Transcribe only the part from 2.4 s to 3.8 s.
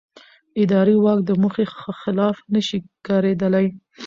نه شي کارېدلی.